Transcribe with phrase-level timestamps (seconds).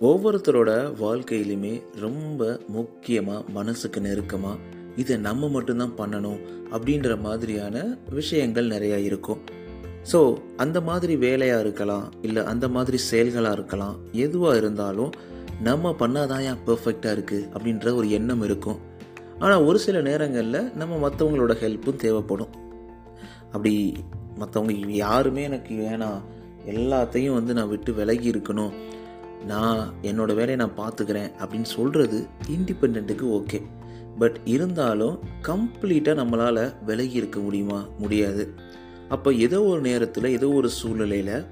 [0.00, 0.70] ஒவ்வொருத்தரோட
[1.00, 4.56] வாழ்க்கையிலுமே ரொம்ப முக்கியமாக மனசுக்கு நெருக்கமாக
[4.96, 9.40] இதை நம்ம மட்டும்தான் பண்ணணும் அப்படின்ற மாதிரியான விஷயங்கள் நிறையா இருக்கும்.
[10.12, 15.12] ஸோ அந்த மாதிரி வேலையாக இருக்கலாம் இல்லை அந்த மாதிரி செயல்களாக இருக்கலாம் எதுவாக இருந்தாலும்
[15.62, 18.78] நம்ம பண்ணாதான் ஏன் பர்ஃபெக்டாக இருக்குது அப்படின்ற ஒரு எண்ணம் இருக்கும்.
[19.38, 22.52] ஆனால் ஒரு சில நேரங்களில் நம்ம மற்றவங்களோட ஹெல்ப்பும் தேவைப்படும்.
[23.52, 23.96] அப்படி
[24.38, 26.20] மற்றவங்க யாருமே எனக்கு வேணாம்
[26.66, 28.74] எல்லாத்தையும் வந்து நான் விட்டு விலகி இருக்கணும்
[29.44, 33.62] நான் என்னோட வேலையை நான் பார்த்துக்கிறேன் அப்படின்னு சொல்கிறது இண்டிபெண்ட்டுக்கு ஓகே
[34.18, 37.88] பட் இருந்தாலும் கம்ப்ளீட்டாக நம்மளால் விலகி இருக்க முடியுமா?
[37.98, 38.54] முடியாது.
[39.08, 41.44] அப்போ ஏதோ ஒரு நேரத்தில் ஏதோ ஒரு சூழ்நிலையில்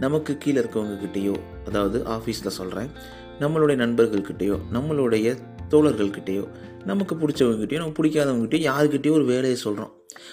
[0.00, 2.90] நமக்கு கீழே இருக்கவங்கக்கிட்டேயோ அதாவது ஆஃபீஸில் சொல்கிறேன்
[3.40, 5.38] நம்மளுடைய நண்பர்கள்கிட்டேயோ நம்மளுடைய
[5.70, 6.48] தோழர்கள்கிட்டேயோ
[6.84, 9.92] நமக்கு பிடிச்சவங்ககிட்டயோ நமக்கு பிடிக்காதவங்ககிட்டயோ யாருக்கிட்டேயோ ஒரு வேலையை சொல்கிறோம்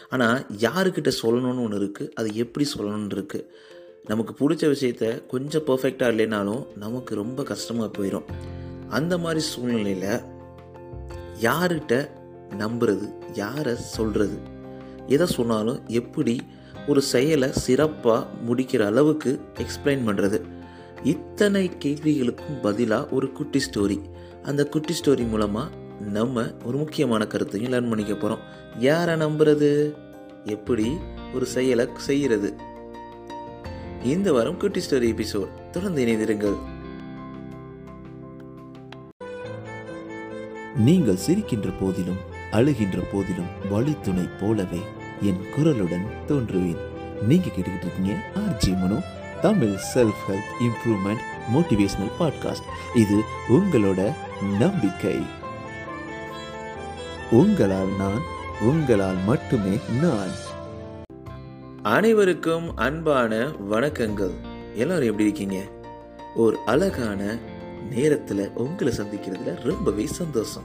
[0.10, 3.46] ஆனால் யாருக்கிட்ட சொல்லணும்னு ஒன்று இருக்குது அது எப்படி சொல்லணும்னு இருக்குது
[4.08, 8.28] நமக்கு பிடிச்ச விஷயத்த கொஞ்சம் பர்ஃபெக்டாக இல்லைனாலும் நமக்கு ரொம்ப கஷ்டமாக போயிடும்
[8.90, 10.22] அந்த மாதிரி சூழ்நிலையில்
[11.42, 12.10] யார்கிட்ட
[12.58, 14.38] நம்புறது யாரை சொல்கிறது
[15.08, 16.42] எதை சொன்னாலும் எப்படி
[16.88, 20.42] ஒரு செயலை சிறப்பாக முடிக்கிற அளவுக்கு எக்ஸ்பிளைன் பண்ணுறது
[21.04, 24.02] இத்தனை கேள்விகளுக்கும் பதிலாக ஒரு குட்டி ஸ்டோரி
[24.44, 28.40] அந்த குட்டி ஸ்டோரி மூலமாக நம்ம ஒரு முக்கியமான கருத்தையும் லேர்ன் பண்ணிக்க போகிறோம்
[28.80, 29.96] யாரை நம்புறது?
[30.46, 30.88] எப்படி
[31.34, 32.74] ஒரு செயலை செய்கிறது
[34.06, 35.70] இந்த வாரம் குட்டி ஸ்டோரி எபிசோட்.
[35.72, 36.58] தொடர்ந்து இணைந்திருங்கள்.
[40.76, 42.18] நீங்கள் சிரிக்கின்ற போதிலும்
[42.52, 44.80] அழுகின்ற போதிலும் வழித்துணை போலவே
[45.22, 46.78] என் குரலுடன் தோன்றுவேன்.
[47.22, 49.04] நீங்க கேட்டுக்கிட்டு இருக்கீங்க RJ Mano
[49.42, 54.14] Tamil self help improvement motivational podcast இது உங்களோட
[54.60, 55.16] நம்பிக்கை.
[57.32, 58.22] உங்களால் நான்
[58.62, 60.45] உங்களால் மட்டுமே நான்.
[61.86, 64.32] அனைவருக்கும் அன்பான வணக்கங்கள்.
[64.76, 65.64] எல்லாரும் எப்படி இருக்கீங்க?
[66.36, 67.38] ஒரு அழகான
[67.90, 70.64] நேரத்தில் உங்களை சந்திக்கிறதுல ரொம்பவே சந்தோஷம்.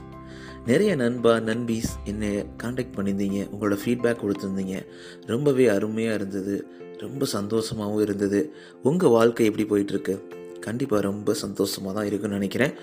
[0.65, 4.85] நிறைய நண்பா நண்பீஸ் என்னை காண்டாக்ட் பண்ணியிருந்தீங்க உங்களோட ஃபீட்பேக் கொடுத்துருந்தீங்க.
[5.25, 8.53] ரொம்பவே அருமையாக இருந்தது ரொம்ப சந்தோஷமாகவும் இருந்தது.
[8.83, 10.21] உங்கள் வாழ்க்கை எப்படி போயிட்டுருக்கு?
[10.59, 12.73] கண்டிப்பாக ரொம்ப சந்தோஷமாக தான் இருக்குன்னு நினைக்கிறேன்.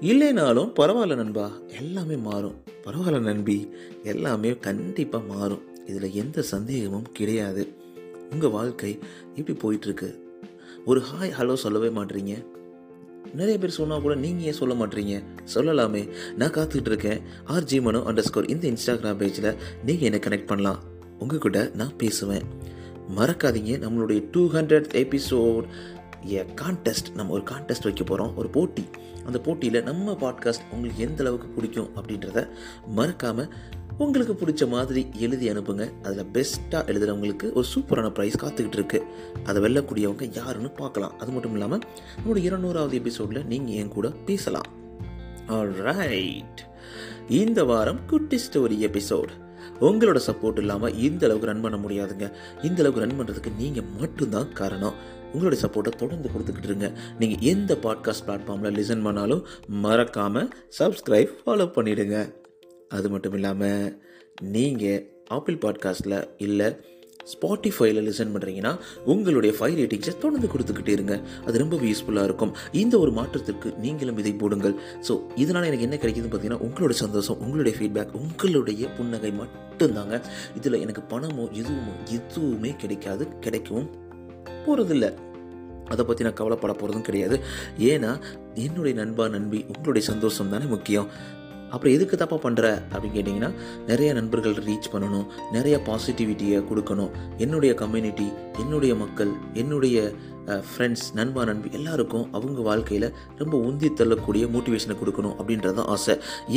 [0.00, 2.62] இல்லைனாலும் பரவாயில்ல நண்பா எல்லாமே மாறும்.
[2.84, 3.70] பரவாயில்ல நண்பி
[4.02, 5.62] எல்லாமே கண்டிப்பாக மாறும்.
[5.86, 7.82] இதில் எந்த சந்தேகமும் கிடையாது.
[8.34, 8.98] உங்கள் வாழ்க்கை
[9.34, 10.18] எப்படி போயிட்டுருக்கு?
[10.84, 12.46] ஒரு ஹாய் ஹலோ சொல்லவே மாட்டீங்க
[13.34, 15.22] நிறைய பேர் சொன்னால் கூட நீங்கள் ஏன் சொல்ல மாட்டீங்க
[15.54, 16.08] சொல்லலாமே.
[16.36, 20.82] நான் காத்துக்கிட்டு இருக்கேன் ஆர்ஜி மனோ அண்டர் ஸ்கோர் இந்த இன்ஸ்டாகிராம் பேஜில் நீங்கள் என்னை கனெக்ட் பண்ணலாம்.
[21.18, 22.42] உங்கள் கூட நான் பேசுவேன்.
[23.16, 23.72] மறக்காதீங்க.
[23.86, 25.64] நம்மளுடைய டூ ஹண்ட்ரட் எபிசோட்
[26.32, 28.84] ஏ கான்டெஸ்ட் நம்ம ஒரு கான்டெஸ்ட் வைக்க போகிறோம் ஒரு போட்டி.
[29.26, 32.48] அந்த போட்டியில் நம்ம பாட்காஸ்ட் உங்களுக்கு எந்த அளவுக்கு பிடிக்கும் அப்படின்றத
[32.88, 33.52] மறக்காமல்
[34.02, 35.84] உங்களுக்கு பிடிச்ச மாதிரி எழுதி அனுப்புங்க.
[36.02, 38.98] அதில் பெஸ்ட்டாக எழுதுகிறவங்களுக்கு ஒரு சூப்பரான ப்ரைஸ் காத்துக்கிட்டு இருக்கு.
[39.44, 41.14] அதை வெல்லக்கூடியவங்க யாருன்னு பார்க்கலாம்.
[41.18, 41.82] அது மட்டும் இல்லாமல்
[42.16, 44.68] நம்மளோட இருநூறாவது எபிசோடில் நீங்கள் என் கூட பேசலாம்.
[45.86, 46.60] ரைட்
[47.40, 49.32] இந்த வாரம் குட்டி ஸ்டோரி எபிசோட்
[49.80, 52.26] உங்களோட சப்போர்ட் இல்லாமல் இந்த அளவுக்கு ரன் பண்ண முடியாதுங்க.
[52.62, 54.96] இந்த அளவுக்கு ரன் பண்ணுறதுக்கு நீங்கள் மட்டும்தான் காரணம்.
[55.32, 56.88] உங்களுடைய சப்போர்ட்டை தொடர்ந்து கொடுத்துக்கிட்டு இருங்க.
[57.18, 59.44] நீங்கள் எந்த பாட்காஸ்ட் பிளாட்ஃபார்மில் லிசன் பண்ணாலும்
[59.84, 62.18] மறக்காமல் சப்ஸ்கிரைப் ஃபாலோ பண்ணிவிடுங்க
[62.88, 63.98] அது மட்டும் இல்லாமல்
[64.40, 66.76] நீங்கள் ஆப்பிள் பாட்காஸ்ட்டில் இல்லை
[67.32, 71.20] ஸ்பாட்டிஃபைல லிசன் பண்ணுறீங்கன்னா உங்களுடைய ஃபைவ் ரேட்டிங்ஸை தொடர்ந்து கொடுத்துக்கிட்டே இருங்க.
[71.46, 72.52] அது ரொம்ப யூஸ்ஃபுல்லாக இருக்கும்.
[72.72, 74.74] இந்த ஒரு மாற்றத்திற்கு நீங்களும் இதை போடுங்கள்.
[75.08, 80.22] ஸோ இதனால் எனக்கு என்ன கிடைக்குதுன்னு பார்த்தீங்கன்னா உங்களோட சந்தோஷம் உங்களுடைய ஃபீட்பேக் உங்களுடைய புன்னகை மட்டும்தாங்க.
[80.54, 83.88] இதில் எனக்கு பணமோ எதுவுமோ எதுவுமே கிடைக்காது கிடைக்கவும்
[84.66, 85.14] போகிறதில்ல
[85.88, 87.40] அதை பற்றி நான் கவலைப்பட போகிறதும் கிடையாது.
[87.78, 88.20] ஏன்னா
[88.54, 91.08] என்னுடைய நண்பா நண்பி உங்களுடைய சந்தோஷம் தானே முக்கியம்.
[91.74, 93.50] அப்புறம் எதுக்கு தப்பாக பண்ணுற அப்படின்னு கேட்டிங்கன்னா
[93.90, 95.26] நிறைய நண்பர்கள் ரீச் பண்ணணும்
[95.56, 97.10] நிறைய பாசிட்டிவிட்டியை கொடுக்கணும்.
[97.44, 98.28] என்னுடைய கம்யூனிட்டி
[98.62, 99.98] என்னுடைய மக்கள் என்னுடைய
[100.70, 103.06] ஃப்ரெண்ட்ஸ் நண்பா நண்பி எல்லாருக்கும் அவங்க வாழ்க்கையில்
[103.40, 106.14] ரொம்ப உந்தி தள்ளக்கூடிய மோட்டிவேஷனை கொடுக்கணும் அப்படின்றது தான் ஆசை.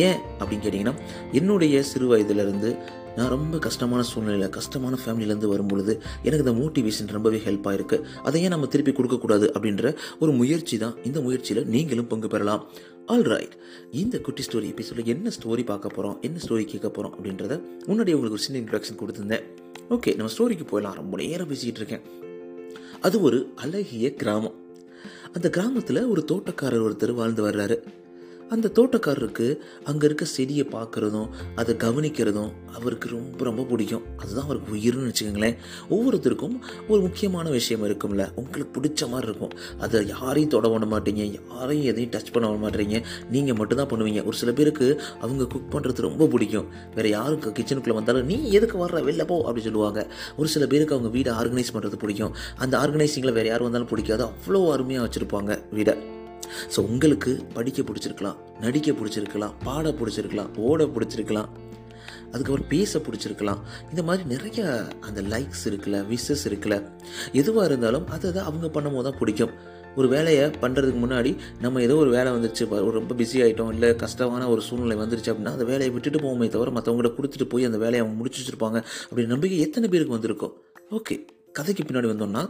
[0.07, 0.95] ஏன் அப்படின்னு கேட்டிங்கன்னா
[1.39, 2.71] என்னுடைய சிறு வயதுலேருந்து
[3.17, 5.93] நான் ரொம்ப கஷ்டமான சூழ்நிலையில் கஷ்டமான ஃபேமிலியிலேருந்து வரும்பொழுது
[6.27, 7.97] எனக்கு இந்த மோட்டிவேஷன் ரொம்பவே ஹெல்ப் ஆயிருக்கு.
[8.27, 12.63] அதை ஏன் நம்ம திருப்பி கொடுக்கக்கூடாது அப்படின்ற ஒரு முயற்சி தான் இந்த முயற்சியில் நீங்களும் பங்கு பெறலாம்.
[13.07, 13.55] ஆல் ரைட்
[13.91, 17.53] இந்த குட்டி ஸ்டோரி எபிசோடில் என்ன ஸ்டோரி பார்க்க போகிறோம் என்ன ஸ்டோரி கேட்க போகிறோம் அப்படின்றத
[17.85, 19.43] முன்னாடி உங்களுக்கு ஒரு சின்ன இன்ட்ரடக்ஷன் கொடுத்துருந்தேன்.
[19.89, 20.99] ஓகே நம்ம ஸ்டோரிக்கு போயிடலாம்.
[21.01, 22.21] ரொம்ப நேரம் பேசிக்கிட்டு இருக்கேன்.
[23.01, 24.53] அது ஒரு அழகிய கிராமம்.
[25.33, 27.77] அந்த கிராமத்தில் ஒரு தோட்டக்காரர் ஒருத்தர் வாழ்ந்து வர்றாரு.
[28.49, 34.03] அந்த தோட்டக்காரருக்கு அங்கே இருக்க செடியை பார்க்குறதும் அதை கவனிக்கிறதும் அவருக்கு ரொம்ப ரொம்ப பிடிக்கும்.
[34.17, 35.55] அதுதான் அவருக்கு உயிர்னு வச்சுக்கோங்களேன்.
[35.89, 38.35] ஒவ்வொருத்தருக்கும் ஒரு முக்கியமான விஷயம் இருக்கும்ல.
[38.35, 39.53] உங்களுக்கு பிடிச்ச மாதிரி இருக்கும்.
[39.79, 41.39] அதை யாரையும் தொட பண்ண மாட்டீங்க.
[41.51, 43.03] யாரையும் எதையும் டச் பண்ண மாட்டீங்க.
[43.31, 44.25] நீங்கள் மட்டும்தான் பண்ணுவீங்க.
[44.25, 46.67] ஒரு சில பேருக்கு அவங்க குக் பண்ணுறது ரொம்ப பிடிக்கும்.
[46.95, 48.89] வேறு யாருக்கு கிச்சனுக்குள்ளே வந்தாலும் நீ எதுக்கு வர்ற?
[48.89, 50.13] வெளில போ அப்படின்னு சொல்லுவாங்க.
[50.37, 52.35] ஒரு சில பேருக்கு அவங்க வீடை ஆர்கனைஸ் பண்ணுறது பிடிக்கும்.
[52.57, 54.25] அந்த ஆர்கனைசிங்கில் வேறு யார் வந்தாலும் பிடிக்காது.
[54.25, 56.15] அவ்வளோ அருமையாக வச்சுருப்பாங்க வீடை.
[56.73, 61.49] ஸோ உங்களுக்கு படிக்க பிடிச்சிருக்கலாம் நடிக்க பிடிச்சிருக்கலாம் பாட பிடிச்சிருக்கலாம் ஓட பிடிச்சிருக்கலாம்
[62.31, 63.59] அதுக்கப்புறம் பேச பிடிச்சிருக்கலாம்.
[63.91, 64.61] இந்த மாதிரி நிறைய
[65.07, 66.77] அந்த லைக்ஸ் இருக்குல்ல விஷஸ் இருக்குல்ல
[67.41, 69.53] எதுவாக இருந்தாலும் அதை தான் அவங்க பண்ணும்போது தான் பிடிக்கும்.
[69.99, 71.31] ஒரு வேலையை பண்ணுறதுக்கு முன்னாடி
[71.61, 75.55] நம்ம ஏதோ ஒரு வேலை வந்துருச்சு ஒரு ரொம்ப பிஸி ஆகிட்டோம் இல்லை கஷ்டமான ஒரு சூழ்நிலை வந்துருச்சு அப்படின்னா
[75.57, 78.79] அந்த வேலையை விட்டுட்டு போவோமே தவிர மற்றவங்கள்ட்ட கொடுத்துட்டு போய் அந்த வேலையை அவங்க முடிச்சு வச்சிருப்பாங்க
[79.09, 80.53] அப்படின்னு நம்பிக்கை எத்தனை பேருக்கு வந்திருக்கும்?
[80.91, 81.17] ஓகே
[81.57, 82.43] கதைக்கு பின்னாடி வந்தோம்னா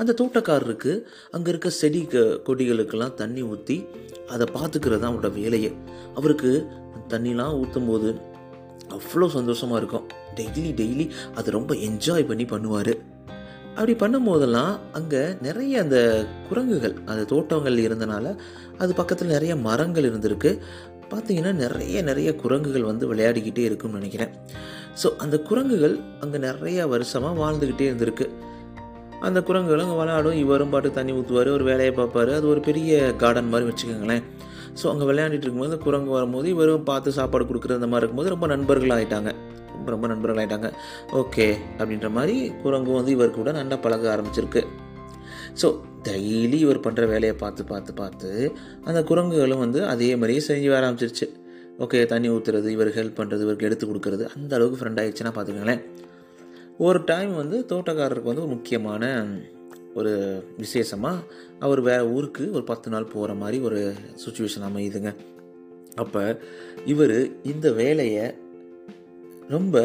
[0.00, 0.92] அந்த தோட்டக்காரருக்கு
[1.36, 2.00] அங்கே இருக்க செடி
[2.48, 3.76] கொடிகளுக்கெல்லாம் தண்ணி ஊற்றி
[4.34, 5.70] அதை பார்த்துக்கிறது தான் அவரோட வேலையே.
[6.18, 6.50] அவருக்கு
[7.12, 8.08] தண்ணிலாம் ஊற்றும் போது
[8.96, 10.06] அவ்வளோ சந்தோஷமாக இருக்கும்.
[10.38, 11.06] டெய்லி டெய்லி
[11.38, 12.92] அதை ரொம்ப என்ஜாய் பண்ணி பண்ணுவார்.
[13.76, 15.98] அப்படி பண்ணும்போதெல்லாம் அங்கே நிறைய அந்த
[16.48, 18.26] குரங்குகள் அந்த தோட்டங்கள் இருந்தனால
[18.82, 20.50] அது பக்கத்தில் நிறைய மரங்கள் இருந்திருக்கு.
[21.12, 24.32] பார்த்தீங்கன்னா நிறைய நிறைய குரங்குகள் வந்து விளையாடிக்கிட்டே இருக்கும்னு நினைக்கிறேன்.
[25.00, 28.26] ஸோ அந்த குரங்குகள் அங்கே நிறையா வருஷமாக வாழ்ந்துக்கிட்டே இருந்திருக்கு.
[29.26, 30.38] அந்த குரங்குகள் அங்கே விளையாடும்.
[30.44, 32.32] இவரும் பாட்டு தண்ணி ஊற்றுவார் ஒரு வேலையை பார்ப்பாரு.
[32.38, 34.24] அது ஒரு பெரிய கார்டன் மாதிரி வச்சுக்கோங்களேன்.
[34.80, 38.46] ஸோ அங்கே விளையாடிட்டு இருக்கும்போது அந்த குரங்கு வரும்போது இவரும் பார்த்து சாப்பாடு கொடுக்குறது அந்த மாதிரி இருக்கும்போது ரொம்ப
[38.54, 39.30] நண்பர்கள் ஆகிட்டாங்க
[39.76, 40.68] ரொம்ப ரொம்ப நண்பர்கள் ஆகிட்டாங்க
[41.20, 41.46] ஓகே
[41.78, 44.62] அப்படின்ற மாதிரி குரங்கு வந்து இவர் கூட நல்லா பழக ஆரம்பிச்சிருக்கு.
[45.60, 45.68] ஸோ
[46.06, 48.30] டெய்லி இவர் பண்ணுற வேலையை பார்த்து பார்த்து பார்த்து
[48.84, 51.26] அந்த குரங்குகளும் வந்து அதே மாதிரியே செஞ்சு வர ஆரம்பிச்சிருச்சு.
[51.84, 55.82] ஓகே தண்ணி ஊற்றுறது இவருக்கு ஹெல்ப் பண்ணுறது இவருக்கு எடுத்து கொடுக்கறது அந்த அளவுக்கு ஃப்ரெண்ட் ஆகிடுச்சுன்னா பார்த்துக்கங்களேன்.
[56.86, 59.12] ஒரு டைம் வந்து தோட்டக்காரருக்கு வந்து ஒரு முக்கியமான
[59.94, 60.12] ஒரு
[60.56, 61.24] விசேஷமாக
[61.58, 63.80] அவர் வேறு ஊருக்கு ஒரு பத்து நாள் போகிற மாதிரி ஒரு
[64.24, 65.12] சுச்சுவேஷன் அமையுதுங்க.
[65.96, 66.22] அப்போ
[66.84, 68.26] இவர் இந்த வேலையை
[69.48, 69.76] ரொம்ப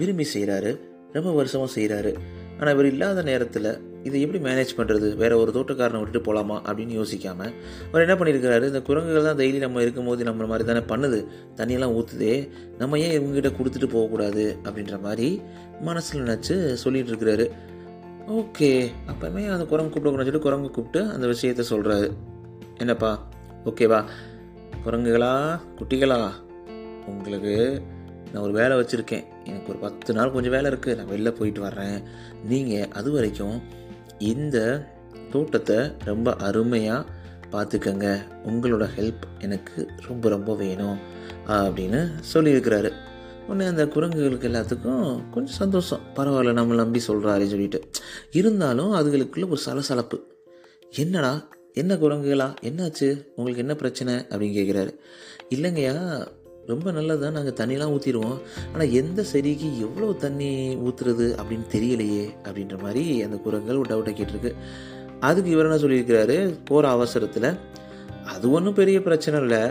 [0.00, 0.72] விரும்பி செய்கிறாரு
[1.12, 2.12] ரொம்ப வருஷமாக செய்கிறாரு
[2.58, 3.70] ஆனால் இவர் இல்லாத நேரத்தில்
[4.04, 7.52] இதை எப்படி மேனேஜ் பண்ணுறது வேறு ஒரு தோட்டக்காரனை விட்டுட்டு போகலாமா அப்படின்னு யோசிக்காமல்
[7.90, 8.66] அவர் என்ன பண்ணியிருக்கிறாரு?
[8.72, 11.20] இந்த குரங்குகள் தான் டெய்லி நம்ம இருக்கும்போது நம்ம மாதிரி தானே பண்ணுது.
[11.56, 12.34] தண்ணியெல்லாம் ஊற்றுதே
[12.78, 14.44] நம்ம ஏன் இவங்ககிட்ட கொடுத்துட்டு போகக்கூடாது?
[14.64, 15.28] அப்படின்ற மாதிரி
[15.80, 17.46] மனசில் நினச்சி சொல்லிகிட்டு இருக்கிறாரு
[18.40, 18.72] ஓகே.
[19.12, 22.10] அப்போமே அந்த குரங்கு கூப்பிடக்கூடாதுன்னு சொல்லி குரங்கு கூப்பிட்டு அந்த விஷயத்த சொல்கிறாரு
[22.78, 23.12] என்னப்பா?
[23.64, 24.00] ஓகேவா
[24.84, 25.32] குரங்குகளா?
[25.78, 26.20] குட்டிகளா?
[27.06, 27.82] உங்களுக்கு
[28.32, 29.24] நான் ஒரு வேலை வச்சுருக்கேன்.
[29.44, 31.96] எனக்கு ஒரு பத்து நாள் கொஞ்சம் வேலை இருக்குது நான் வெளில போயிட்டு வர்றேன்.
[32.48, 33.56] நீங்கள் அது வரைக்கும்
[34.18, 34.86] இந்த
[35.30, 37.08] தோட்டத்தை ரொம்ப அருமையாக
[37.52, 38.18] பார்த்துக்கங்க.
[38.46, 40.98] உங்களோட ஹெல்ப் எனக்கு ரொம்ப ரொம்ப வேணும்
[41.46, 42.92] அப்படின்னு சொல்லியிருக்கிறாரு.
[43.48, 46.00] உடனே அந்த குரங்குகளுக்கு எல்லாத்துக்கும் கொஞ்சம் சந்தோஷம்.
[46.14, 47.90] பரவாயில்ல நம்ம நம்பி சொல்கிறாரு சொல்லிட்டு.
[48.30, 50.24] இருந்தாலும் அதுகளுக்குள்ள ஒரு சலசலப்பு.
[50.90, 52.54] என்னடா என்ன குரங்குகளா?
[52.62, 53.26] என்னாச்சு?
[53.36, 54.14] உங்களுக்கு என்ன பிரச்சனை?
[54.14, 54.94] அப்படின்னு கேட்குறாரு.
[55.54, 56.26] இல்லைங்கய்யா
[56.66, 58.38] ரொம்ப நல்லது தான் நாங்கள் தண்ணிலாம் ஊற்றிடுவோம்
[58.72, 64.52] ஆனால் எந்த செடிக்கு எவ்வளோ தண்ணி ஊற்றுறது அப்படின்னு தெரியலையே அப்படின்ற மாதிரி அந்த குரங்குகள் ஒரு டவுட்டை கேட்டிருக்கு.
[65.20, 66.54] அதுக்கு இவர் என்ன சொல்லியிருக்கிறாரு?
[66.64, 67.48] போகிற அவசரத்தில்.
[68.24, 69.62] அது ஒன்றும் பெரிய பிரச்சனை இல்லை.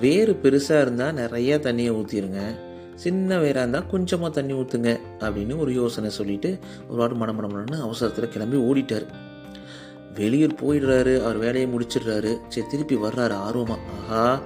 [0.00, 2.40] வேறு பெருசாக இருந்தால் நிறையா தண்ணியை ஊற்றிடுங்க
[2.94, 4.90] சின்ன வேறாக இருந்தால் கொஞ்சமாக தண்ணி ஊற்றுங்க
[5.20, 6.58] அப்படின்னு ஒரு யோசனை சொல்லிட்டு
[6.88, 9.06] ஒரு வாட்டு மடம் மடம்னு அவசரத்தில் கிளம்பி ஓடிட்டார்.
[10.14, 11.14] வெளியூர் போயிடுறாரு.
[11.22, 12.38] அவர் வேலையை முடிச்சிடுறாரு.
[12.48, 13.80] சரி திருப்பி வர்றாரு ஆர்வமாக
[14.10, 14.40] ஆஹா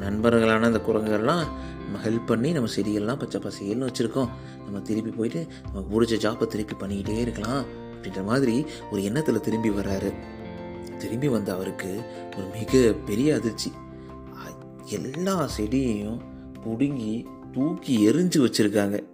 [0.00, 1.44] நண்பர்களான அந்த குரங்குகள்லாம்
[1.78, 4.28] நம்ம ஹெல்ப் பண்ணி நம்ம செடிகள்லாம் பச்சை பசைகள்னு வச்சுருக்கோம்.
[4.64, 7.64] நம்ம திருப்பி போயிட்டு நமக்கு பிடிச்ச ஜாப்பை திருப்பி பண்ணிக்கிட்டே இருக்கலாம்.
[7.64, 10.12] அப்படின்ற மாதிரி ஒரு எண்ணத்தில் திரும்பி வர்றாரு.
[10.98, 12.00] திரும்பி வந்த அவருக்கு
[12.36, 13.72] ஒரு மிக பெரிய அதிர்ச்சி.
[14.84, 16.20] எல்லா செடியையும்
[16.64, 19.04] பிடுங்கி தூக்கி எரிஞ்சு வச்சுருக்காங்க.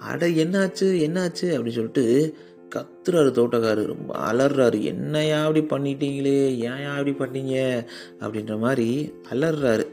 [0.00, 1.40] அட என்னாச்சு என்னாச்சு?
[1.40, 2.36] அப்படின்னு சொல்லிட்டு
[2.74, 3.86] கத்துறாரு தோட்டக்காரர்.
[3.86, 6.56] ரொம்ப அலறாரு என்னையா அப்படி பண்ணிட்டீங்களே?
[6.56, 7.84] ஏன் அப்படி பண்ணீங்க?
[8.20, 9.91] அப்படின்ற மாதிரி அலறாரு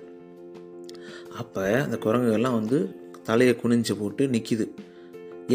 [1.41, 2.77] அப்போ அந்த குரங்குகள்லாம் வந்து
[3.23, 4.67] தலையை குனிஞ்சு போட்டு நிற்கிது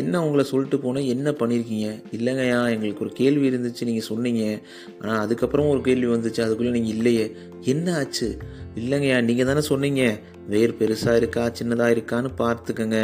[0.01, 4.45] என்ன உங்களை சொல்லிட்டு போனால் என்ன பண்ணியிருக்கீங்க இல்லைங்கய்யா எங்களுக்கு ஒரு கேள்வி இருந்துச்சு நீங்கள் சொன்னீங்க.
[5.01, 7.27] ஆனால் அதுக்கப்புறம் ஒரு கேள்வி வந்துச்சு அதுக்குள்ளே நீங்கள் இல்லையே.
[7.65, 8.29] என்ன ஆச்சு?
[8.75, 10.03] இல்லைங்கய்யா நீங்கள் தானே சொன்னீங்க.
[10.49, 12.99] வேர் பெருசாக இருக்கா சின்னதாக இருக்கான்னு பார்த்துக்கங்க.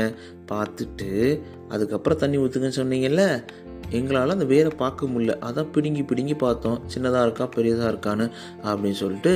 [0.52, 1.10] பார்த்துட்டு
[1.68, 3.24] அதுக்கப்புறம் தண்ணி ஊற்றுங்கன்னு சொன்னீங்கல்ல
[3.90, 5.36] எங்களால் அந்த வேரை பார்க்க முடியல.
[5.48, 6.80] அதான் பிடுங்கி பிடுங்கி பார்த்தோம்.
[6.94, 8.26] சின்னதாக இருக்கா பெரியதாக இருக்கான்னு
[8.64, 9.34] அப்படின்னு சொல்லிட்டு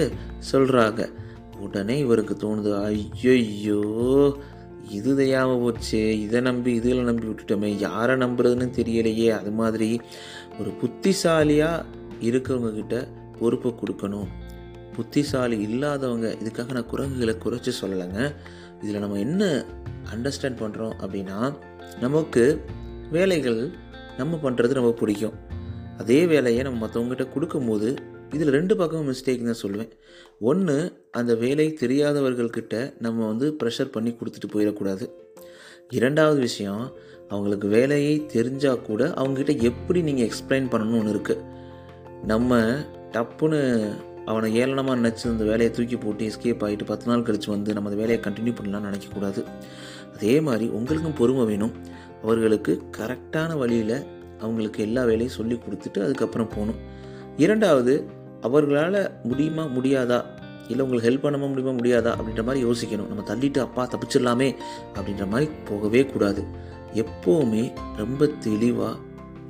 [0.52, 1.02] சொல்கிறாங்க
[1.60, 3.80] உடனே இவருக்கு தோணுது ஐயோ
[4.90, 9.28] இது தெரியாமல் போச்சு இதை நம்பி இதில் நம்பி விட்டுட்டோமே யாரை நம்புறதுன்னு தெரியலையே.
[9.28, 10.00] அது மாதிரி
[10.58, 11.84] ஒரு புத்திசாலியாக
[12.20, 13.08] இருக்கிறவங்க கிட்ட
[13.38, 14.28] பொறுப்பை கொடுக்கணும்.
[14.96, 18.32] புத்திசாலி இல்லாதவங்க இதுக்காக நான் குரங்குகளை குறைச்சி சொல்லலைங்க.
[18.82, 19.64] இதில் நம்ம என்ன
[20.14, 21.54] அண்டர்ஸ்டாண்ட் பண்ணுறோம் அப்படின்னா
[22.00, 22.64] நமக்கு
[23.10, 23.72] வேலைகள்
[24.18, 25.34] நம்ம பண்ணுறது ரொம்ப பிடிக்கும்.
[25.98, 27.94] அதே வேலையை நம்ம மற்றவங்ககிட்ட கொடுக்கும்போது
[28.34, 29.90] இதில் ரெண்டு பக்கமும் மிஸ்டேக் தான் சொல்லுவேன்.
[30.50, 30.76] ஒன்று
[31.18, 35.06] அந்த வேலை தெரியாதவர்கள்கிட்ட நம்ம வந்து ப்ரெஷர் பண்ணி கொடுத்துட்டு போயிடக்கூடாது.
[35.90, 36.84] இரண்டாவது விஷயம்
[37.28, 41.44] அவங்களுக்கு வேலையை தெரிஞ்சால் கூட அவங்ககிட்ட எப்படி நீங்கள் எக்ஸ்பிளைன் பண்ணணும்னு ஒன்று இருக்குது
[42.32, 42.58] நம்ம
[43.14, 43.60] டப்புன்னு
[44.30, 48.00] அவனை ஏளனமாக நினச்சி அந்த வேலையை தூக்கி போட்டு எஸ்கேப் ஆகிட்டு பத்து நாள் கழித்து வந்து நம்ம அந்த
[48.02, 49.40] வேலையை கண்டினியூ பண்ணலாம்னு நினைக்கக்கூடாது.
[50.14, 51.74] அதே மாதிரி உங்களுக்கும் பொறுமை வேணும்.
[52.22, 53.96] அவர்களுக்கு கரெக்டான வழியில்
[54.38, 56.80] அவங்களுக்கு எல்லா வேலையும் சொல்லி கொடுத்துட்டு அதுக்கப்புறம் போகணும்.
[57.36, 57.94] இரண்டாவது
[58.44, 60.18] அவர்களால் முடியுமா முடியாதா?
[60.68, 62.10] இல்லை உங்களுக்கு ஹெல்ப் பண்ண முடியுமா முடியாதா?
[62.12, 63.06] அப்படின்ற மாதிரி யோசிக்கணும்.
[63.06, 64.48] நம்ம தள்ளிட்டு அப்பா தப்பிச்சிடலாமே
[64.94, 66.42] அப்படின்ற மாதிரி போகவே கூடாது.
[66.94, 67.62] எப்போவுமே
[67.96, 68.96] ரொம்ப தெளிவாக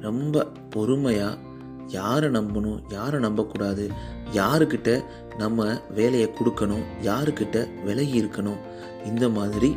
[0.01, 1.39] ரொம்ப பொறுமையாக
[1.87, 3.91] யாரை நம்பணும் யாரை நம்பக்கூடாது
[4.33, 4.91] யாருக்கிட்ட
[5.39, 8.61] நம்ம வேலையை கொடுக்கணும் யாருக்கிட்ட விலகி இருக்கணும்
[9.05, 9.77] இந்த மாதிரி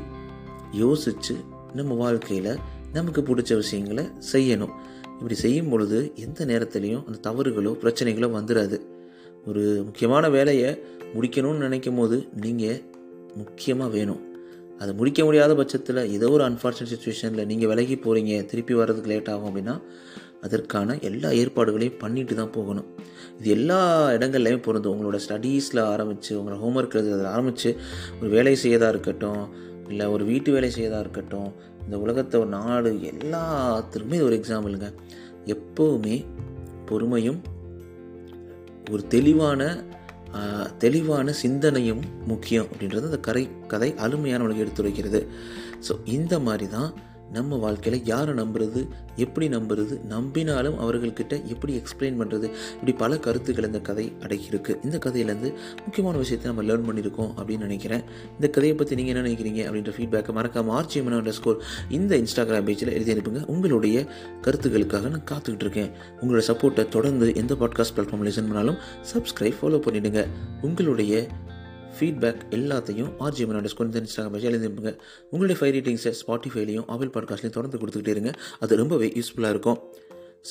[0.72, 1.36] யோசித்து
[1.74, 2.54] நம்ம வாழ்க்கையில்
[2.94, 4.74] நமக்கு பிடிச்ச விஷயங்களை செய்யணும்.
[5.04, 8.78] இப்படி செய்யும் பொழுது எந்த நேரத்துலையும் அந்த தவறுகளோ பிரச்சனைகளோ வந்துடாது
[9.48, 10.70] ஒரு முக்கியமான வேலையை
[11.16, 12.80] முடிக்கணும்னு நினைக்கும் போது நீங்கள்
[13.42, 14.22] முக்கியமாக வேணும்.
[14.82, 19.50] அதை முடிக்க முடியாத பட்சத்தில் ஏதோ ஒரு அன்ஃபார்ச்சுனேட் சுச்சுவேஷனில் நீங்கள் விலகி போகிறீங்க திருப்பி வர்றதுக்கு லேட் ஆகும்
[19.50, 19.76] அப்படின்னா
[20.46, 22.90] அதற்கான எல்லா ஏற்பாடுகளையும் பண்ணிட்டு தான் போகணும்.
[23.40, 23.80] இது எல்லா
[24.18, 24.94] இடங்கள்லையும் பொருந்தும்.
[24.96, 27.72] உங்களோட ஸ்டடீஸில் ஆரம்பித்து உங்களோட ஹோம்ஒர்க் எழுதுறதுல ஆரம்பித்து
[28.20, 29.42] ஒரு வேலை செய்யதாக இருக்கட்டும்
[29.92, 31.50] இல்லை ஒரு வீட்டு வேலை செய்யதாக இருக்கட்டும்
[31.86, 34.90] இந்த உலகத்தை ஒரு நாடு எல்லாத்துக்குமே இது ஒரு எக்ஸாம்பிளுங்க
[35.56, 36.16] எப்போவுமே
[36.90, 37.40] பொறுமையும்
[38.92, 39.62] ஒரு தெளிவான
[40.78, 45.20] தெளிவான சிந்தனையும் முக்கியம் அப்படின்றது அந்த கரை கதை அருமையான உலக எடுத்துரைக்கிறது.
[45.88, 46.90] ஸோ இந்த மாதிரி தான்
[47.32, 53.80] நம்ம வாழ்க்கையில் யாரை நம்புறது எப்படி நம்புறது நம்பினாலும் அவர்கள்கிட்ட எப்படி எக்ஸ்பிளைன் பண்ணுறது இப்படி பல கருத்துக்கள் இந்த
[53.80, 54.78] கதை அடக்கியிருக்கு.
[54.84, 55.54] இந்த கதையிலேருந்து
[55.84, 58.04] முக்கியமான விஷயத்தை நம்ம லேர்ன் பண்ணியிருக்கோம் அப்படின்னு நினைக்கிறேன்.
[58.34, 62.94] இந்த கதையை பற்றி நீங்கள் என்ன நினைக்கிறீங்க அப்படின்ற ஃபீட்பேக்கை மறக்காம ஆர்ச்சி அண்டர் ஸ்கோர் இந்த இன்ஸ்டாகிராம் பேஜில்
[62.94, 63.46] எழுதி அனுப்புங்க.
[63.46, 64.06] உங்களுடைய
[64.42, 65.92] கருத்துக்களுக்காக நான் காத்துக்கிட்டு இருக்கேன்.
[66.22, 68.76] உங்களோட சப்போர்ட்டை தொடர்ந்து எந்த பாட்காஸ்ட் பிளாட்ஃபார்ம் லிசன் பண்ணாலும்
[69.14, 70.26] சப்ஸ்கிரைப் ஃபாலோ பண்ணிவிடுங்க
[70.62, 71.28] உங்களுடைய
[71.96, 74.68] ஃபீட்பேக் எல்லாத்தையும் ஆர்ஜி மனோட ஸ்கோர் இந்த இன்ஸ்டாகிராம் பேஜில் எழுதி
[75.30, 78.32] உங்களுடைய ஃபைவ் ரேட்டிங்ஸை ஸ்பாட்டிஃபைலையும் ஆப்பிள் பாட்காஸ்ட்லையும் தொடர்ந்து கொடுத்துக்கிட்டே இருங்க.
[78.60, 79.80] அது ரொம்பவே யூஸ்ஃபுல்லாக இருக்கும்.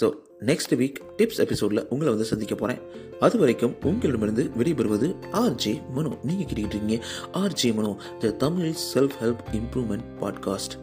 [0.01, 0.07] ஸோ
[0.41, 2.81] நெக்ஸ்ட் வீக் டிப்ஸ் எபிசோடில் உங்களை வந்து சந்திக்க போகிறேன்
[3.21, 6.99] அது வரைக்கும் உங்களிடமிருந்து விடைபெறுவது ஆர்ஜே மனோ நீங்கள் கேட்டுக்கிட்டு இருக்கீங்க
[7.33, 10.77] RJ Mano the Tamil self help improvement podcast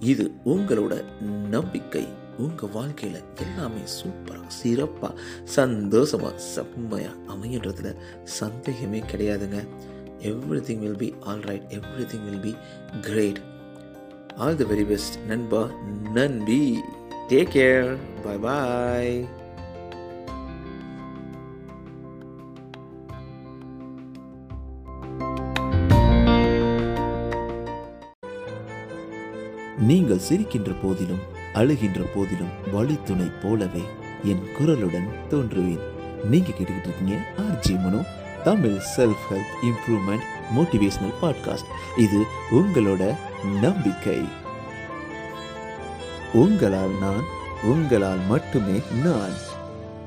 [0.00, 1.04] இது உங்களோட
[1.50, 2.04] நம்பிக்கை.
[2.38, 9.64] உங்கள் வாழ்க்கையில் எல்லாமே சூப்பராக சிறப்பாக சந்தோஷமாக செம்மையாக அமையன்றதுல சந்தேகமே கிடையாதுங்க.
[10.60, 11.66] Everything will be all right
[12.12, 12.54] everything will be
[13.00, 13.40] great
[14.36, 15.70] all the very best நண்பா
[16.12, 16.82] நன்பி
[17.28, 19.26] டேக் கேர் பாய் பாய்
[29.78, 33.82] நீங்கள் சிரிக்கின்ற போதிலும் அழுகின்ற போதிலும் வழித்துணை போலவே
[34.24, 35.80] என் குரலுடன் தோன்றுவேன்.
[36.24, 38.04] நீங்க கேட்டுக்கிட்டு இருக்கீங்க RJ Mano
[38.44, 40.24] Tamil self help improvement
[40.56, 43.14] motivational podcast இது உங்களோட
[43.60, 44.18] நம்பிக்கை.
[46.32, 47.24] உங்களால் நான்
[47.62, 49.52] உங்களால் மட்டுமே நான்.